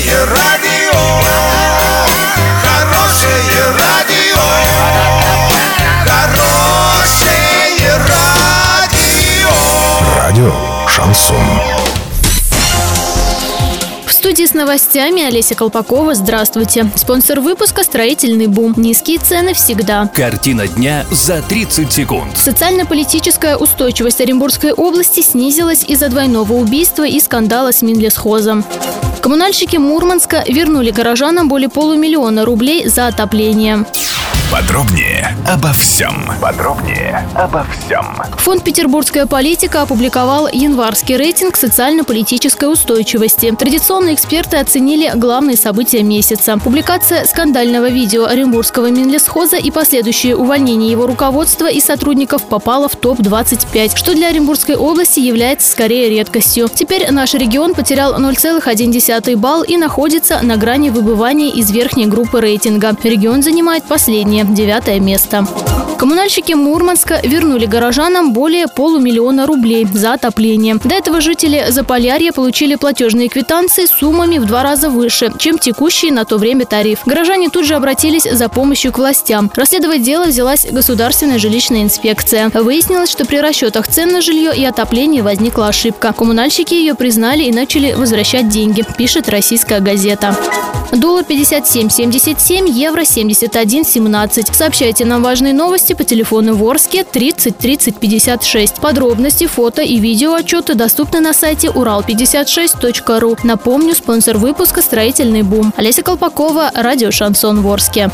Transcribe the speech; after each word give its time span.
Хорошее 0.00 0.24
радио, 0.24 0.98
хорошее 2.62 3.36
радио, 3.78 4.40
хорошее 6.06 7.98
радио. 8.08 9.50
Радио 10.16 10.52
Шансон. 10.88 11.36
В 14.06 14.12
студии 14.12 14.46
с 14.46 14.54
новостями 14.54 15.22
Олеся 15.22 15.54
Колпакова. 15.54 16.14
Здравствуйте. 16.14 16.90
Спонсор 16.96 17.40
выпуска 17.40 17.82
«Строительный 17.82 18.46
бум». 18.46 18.72
Низкие 18.78 19.18
цены 19.18 19.52
всегда. 19.52 20.08
Картина 20.14 20.66
дня 20.66 21.04
за 21.10 21.42
30 21.42 21.92
секунд. 21.92 22.38
Социально-политическая 22.38 23.58
устойчивость 23.58 24.22
Оренбургской 24.22 24.72
области 24.72 25.20
снизилась 25.20 25.84
из-за 25.84 26.08
двойного 26.08 26.54
убийства 26.54 27.06
и 27.06 27.20
скандала 27.20 27.72
с 27.72 27.82
Минлесхозом. 27.82 28.64
Коммунальщики 29.22 29.76
Мурманска 29.76 30.44
вернули 30.48 30.90
горожанам 30.90 31.48
более 31.48 31.68
полумиллиона 31.68 32.44
рублей 32.44 32.88
за 32.88 33.06
отопление. 33.06 33.84
Подробнее 34.50 35.36
обо 35.46 35.72
всем. 35.72 36.12
Подробнее 36.40 37.24
обо 37.36 37.64
всем. 37.64 38.04
Фонд 38.38 38.64
«Петербургская 38.64 39.26
политика» 39.26 39.82
опубликовал 39.82 40.48
январский 40.48 41.16
рейтинг 41.16 41.56
социально-политической 41.56 42.64
устойчивости. 42.64 43.54
Традиционные 43.56 44.14
эксперты 44.14 44.56
оценили 44.56 45.12
главные 45.14 45.56
события 45.56 46.02
месяца. 46.02 46.58
Публикация 46.58 47.26
скандального 47.26 47.88
видео 47.90 48.24
Оренбургского 48.24 48.90
Минлесхоза 48.90 49.56
и 49.56 49.70
последующее 49.70 50.34
увольнение 50.36 50.90
его 50.90 51.06
руководства 51.06 51.70
и 51.70 51.80
сотрудников 51.80 52.42
попало 52.48 52.88
в 52.88 52.96
топ-25, 52.96 53.96
что 53.96 54.14
для 54.14 54.28
Оренбургской 54.30 54.74
области 54.74 55.20
является 55.20 55.70
скорее 55.70 56.10
редкостью. 56.10 56.68
Теперь 56.72 57.08
наш 57.12 57.34
регион 57.34 57.74
потерял 57.74 58.18
0,1 58.18 59.36
балл 59.36 59.62
и 59.62 59.76
находится 59.76 60.40
на 60.42 60.56
грани 60.56 60.90
выбывания 60.90 61.50
из 61.50 61.70
верхней 61.70 62.06
группы 62.06 62.40
рейтинга. 62.40 62.96
Регион 63.04 63.42
занимает 63.42 63.84
последнее, 63.84 64.39
девятое 64.48 65.00
место. 65.00 65.44
Коммунальщики 66.00 66.54
Мурманска 66.54 67.20
вернули 67.22 67.66
горожанам 67.66 68.32
более 68.32 68.68
полумиллиона 68.68 69.44
рублей 69.46 69.86
за 69.92 70.14
отопление. 70.14 70.76
До 70.82 70.94
этого 70.94 71.20
жители 71.20 71.66
Заполярья 71.68 72.32
получили 72.32 72.76
платежные 72.76 73.28
квитанции 73.28 73.84
суммами 73.84 74.38
в 74.38 74.46
два 74.46 74.62
раза 74.62 74.88
выше, 74.88 75.30
чем 75.36 75.58
текущий 75.58 76.10
на 76.10 76.24
то 76.24 76.38
время 76.38 76.64
тариф. 76.64 77.00
Горожане 77.04 77.50
тут 77.50 77.66
же 77.66 77.74
обратились 77.74 78.22
за 78.22 78.48
помощью 78.48 78.92
к 78.92 78.98
властям. 78.98 79.50
Расследовать 79.54 80.02
дело 80.02 80.24
взялась 80.24 80.66
Государственная 80.70 81.38
жилищная 81.38 81.82
инспекция. 81.82 82.48
Выяснилось, 82.48 83.10
что 83.10 83.26
при 83.26 83.36
расчетах 83.36 83.86
цен 83.86 84.10
на 84.10 84.22
жилье 84.22 84.56
и 84.56 84.64
отопление 84.64 85.22
возникла 85.22 85.68
ошибка. 85.68 86.14
Коммунальщики 86.14 86.72
ее 86.72 86.94
признали 86.94 87.42
и 87.42 87.52
начали 87.52 87.92
возвращать 87.92 88.48
деньги, 88.48 88.86
пишет 88.96 89.28
российская 89.28 89.80
газета. 89.80 90.34
Доллар 90.92 91.24
57.77, 91.24 92.68
евро 92.68 93.02
71.17. 93.02 94.52
Сообщайте 94.52 95.04
нам 95.04 95.22
важные 95.22 95.52
новости 95.52 95.89
по 95.94 96.04
телефону 96.04 96.54
Ворске 96.54 97.04
30 97.04 97.56
30 97.58 97.98
56. 97.98 98.80
Подробности, 98.80 99.46
фото 99.46 99.82
и 99.82 99.98
видео 99.98 100.34
отчеты 100.34 100.74
доступны 100.74 101.20
на 101.20 101.32
сайте 101.32 101.68
урал56.ру. 101.68 103.38
Напомню, 103.42 103.94
спонсор 103.94 104.38
выпуска 104.38 104.82
«Строительный 104.82 105.42
бум». 105.42 105.72
Олеся 105.76 106.02
Колпакова, 106.02 106.70
радио 106.74 107.10
«Шансон 107.10 107.60
Ворске». 107.62 108.10